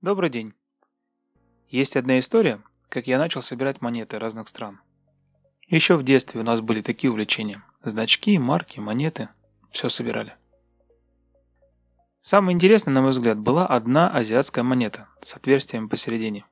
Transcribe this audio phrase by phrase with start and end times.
[0.00, 0.54] Добрый день.
[1.68, 4.80] Есть одна история, как я начал собирать монеты разных стран.
[5.66, 7.64] Еще в детстве у нас были такие увлечения.
[7.82, 9.28] Значки, марки, монеты.
[9.72, 10.36] Все собирали.
[12.20, 16.44] Самое интересное, на мой взгляд, была одна азиатская монета с отверстием посередине.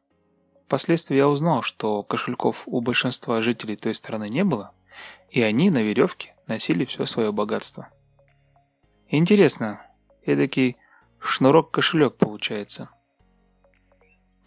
[0.64, 4.72] Впоследствии я узнал, что кошельков у большинства жителей той страны не было,
[5.30, 7.90] и они на веревке носили все свое богатство.
[9.08, 9.86] Интересно,
[10.24, 10.78] эдакий
[11.20, 12.90] шнурок-кошелек получается.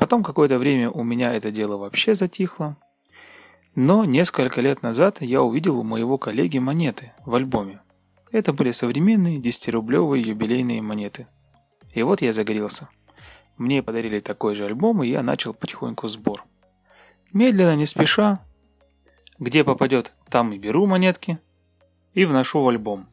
[0.09, 2.77] Потом какое-то время у меня это дело вообще затихло,
[3.75, 7.81] но несколько лет назад я увидел у моего коллеги монеты в альбоме.
[8.31, 11.27] Это были современные 10-рублевые юбилейные монеты.
[11.93, 12.89] И вот я загорелся.
[13.59, 16.43] Мне подарили такой же альбом, и я начал потихоньку сбор.
[17.31, 18.43] Медленно, не спеша,
[19.37, 21.37] где попадет, там и беру монетки
[22.15, 23.05] и вношу в альбом.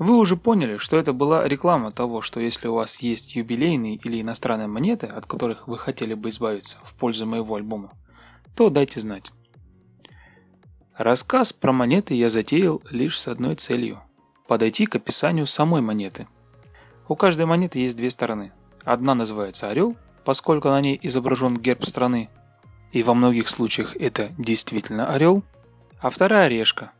[0.00, 4.20] Вы уже поняли, что это была реклама того, что если у вас есть юбилейные или
[4.20, 7.92] иностранные монеты, от которых вы хотели бы избавиться в пользу моего альбома,
[8.56, 9.30] то дайте знать.
[10.96, 14.02] Рассказ про монеты я затеял лишь с одной целью–
[14.48, 16.26] подойти к описанию самой монеты.
[17.06, 18.50] У каждой монеты есть две стороны–
[18.84, 22.28] Одна называется «Орел», поскольку на ней изображен герб страны,
[22.92, 25.42] и во многих случаях это действительно орел,
[26.00, 26.92] а вторая «Решка».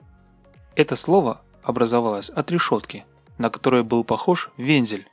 [0.76, 3.04] Это слово образовалось от решетки,
[3.38, 5.08] на которой был похож вензель,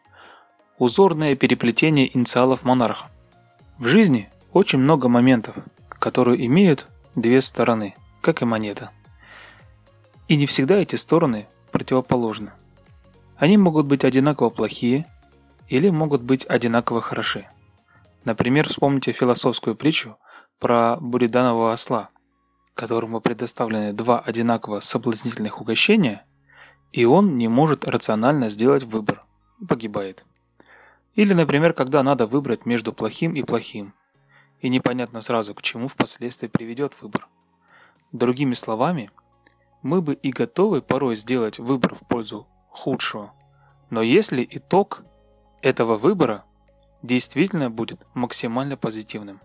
[0.77, 3.07] узорное переплетение инициалов монарха.
[3.77, 5.55] В жизни очень много моментов,
[5.89, 8.91] которые имеют две стороны, как и монета.
[10.27, 12.51] И не всегда эти стороны противоположны.
[13.37, 15.05] Они могут быть одинаково плохие–
[15.67, 17.47] или могут быть одинаково хороши.
[18.23, 20.17] Например, вспомните философскую притчу
[20.59, 22.09] про буриданова осла,
[22.73, 26.25] которому предоставлены два одинаково соблазнительных угощения,
[26.91, 29.25] и он не может рационально сделать выбор
[29.59, 30.25] и погибает.
[31.15, 33.93] Или, например, когда надо выбрать между плохим и плохим,
[34.59, 37.27] и непонятно сразу, к чему впоследствии приведет выбор.
[38.11, 39.11] Другими словами,
[39.81, 43.33] мы бы и готовы порой сделать выбор в пользу худшего,
[43.89, 45.03] но если итог
[45.61, 46.45] этого выбора
[47.03, 49.41] действительно будет максимально позитивным.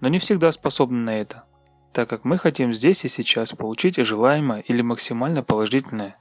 [0.00, 1.44] Но не всегда способны на это,
[1.92, 6.16] так как мы хотим здесь и сейчас получить желаемое или максимально положительное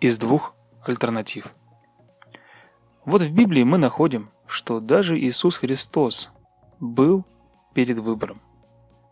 [0.00, 1.54] из двух альтернатив.
[3.04, 6.30] Вот в Библии мы находим, что даже Иисус Христос
[6.80, 7.24] был
[7.74, 8.40] перед выбором,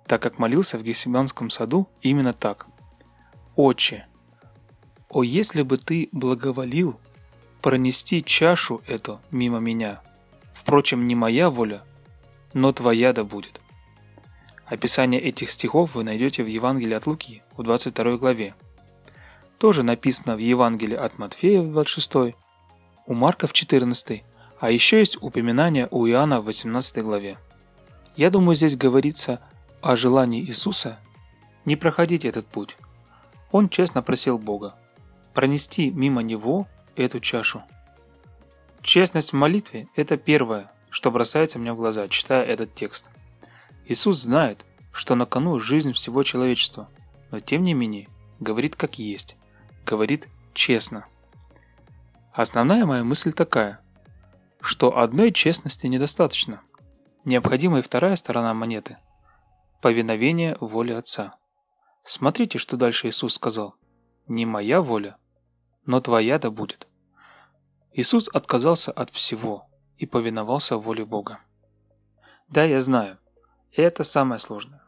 [0.06, 2.66] так как молился в Гефсиманском саду именно так.
[3.54, 4.06] «Отче,
[5.08, 7.00] о если бы ты благоволил
[7.62, 10.00] пронести чашу эту мимо меня.
[10.52, 11.82] Впрочем, не моя воля,
[12.52, 13.60] но твоя да будет.
[14.66, 18.54] Описание этих стихов вы найдете в Евангелии от Луки в 22 главе.
[19.58, 22.34] Тоже написано в Евангелии от Матфея в 26,
[23.06, 24.24] у Марка в 14,
[24.60, 27.38] а еще есть упоминание у Иоанна в 18 главе.
[28.16, 29.40] Я думаю, здесь говорится
[29.80, 30.98] о желании Иисуса
[31.64, 32.76] не проходить этот путь.
[33.50, 34.74] Он честно просил Бога
[35.36, 37.62] пронести мимо него эту чашу.
[38.80, 43.10] Честность в молитве– это первое, что бросается мне в глаза, читая этот текст.
[43.84, 46.88] Иисус знает, что на кону жизнь всего человечества,
[47.30, 48.08] но тем не менее
[48.40, 49.36] говорит как есть,
[49.86, 51.06] говорит честно.
[52.32, 53.80] Основная моя мысль такая,
[54.60, 56.60] что одной честности недостаточно.
[57.24, 58.98] Необходима и вторая сторона монеты–
[59.80, 61.36] повиновение воле Отца.
[62.04, 63.76] Смотрите, что дальше Иисус сказал.
[64.28, 65.16] «Не моя воля,
[65.86, 66.88] но твоя да будет.
[67.92, 71.40] Иисус отказался от всего и повиновался воле Бога.
[72.48, 73.18] Да, я знаю,
[73.72, 74.82] это самое сложное.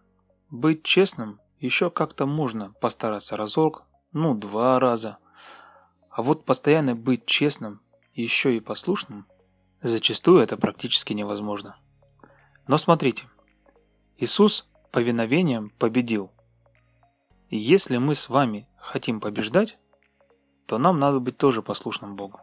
[0.51, 5.19] Быть честным еще как-то можно постараться разок, ну два раза.
[6.11, 7.81] А вот постоянно быть честным,
[8.15, 9.27] еще и послушным,
[9.81, 11.77] зачастую это практически невозможно.
[12.67, 13.27] Но смотрите,
[14.17, 16.31] Иисус повиновением победил.
[17.51, 19.79] И если мы с вами хотим побеждать,
[20.67, 22.41] то нам надо быть тоже послушным Богу.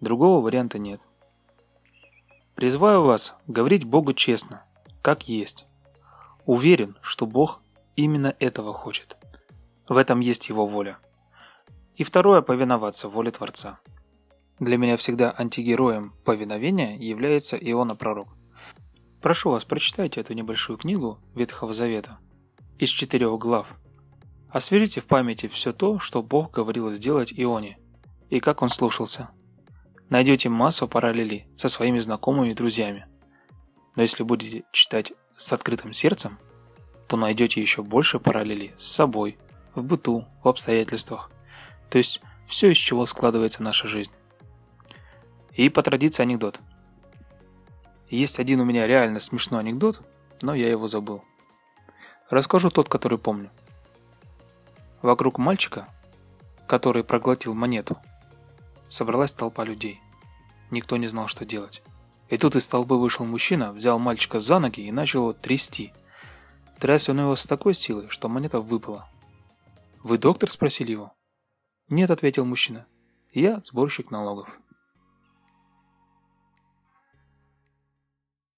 [0.00, 1.06] Другого варианта нет.
[2.54, 4.64] Призываю вас говорить Богу честно,
[5.02, 5.66] как есть.
[6.46, 7.60] Уверен, что Бог
[7.96, 9.19] именно этого хочет.
[9.90, 10.96] В этом есть Его воля.
[11.96, 13.80] И второе– повиноваться воле Творца.
[14.58, 18.28] Для меня всегда антигероем повиновения является Иона Пророк.
[19.20, 22.18] Прошу вас, прочитайте эту небольшую книгу Ветхого Завета
[22.78, 23.78] из четырех глав–
[24.50, 27.78] Освежите в памяти все то, что Бог говорил сделать Ионе,
[28.30, 29.30] и как он слушался.
[30.08, 33.06] Найдете массу параллелей со своими знакомыми и друзьями.
[33.94, 36.38] Но если будете читать с открытым сердцем,
[37.06, 39.38] то найдете еще больше параллелей с собой,
[39.74, 41.30] в быту, в обстоятельствах.
[41.90, 44.12] То есть все, из чего складывается наша жизнь.
[45.52, 46.60] И по традиции анекдот.
[48.08, 50.02] Есть один у меня реально смешной анекдот,
[50.42, 51.24] но я его забыл.
[52.28, 53.50] Расскажу тот, который помню.
[55.02, 55.88] Вокруг мальчика,
[56.66, 57.96] который проглотил монету,
[58.88, 60.00] собралась толпа людей.
[60.70, 61.82] Никто не знал, что делать.
[62.28, 65.92] И тут из толпы вышел мужчина, взял мальчика за ноги и начал его трясти.
[66.78, 69.08] Тряс он его с такой силой, что монета выпала.
[70.02, 71.14] «Вы доктор?»– спросили его.
[71.88, 72.86] «Нет»,– ответил мужчина.
[73.32, 74.60] «Я сборщик налогов».